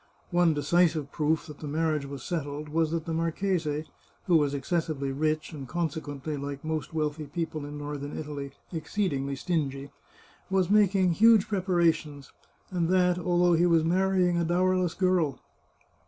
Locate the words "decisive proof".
0.55-1.45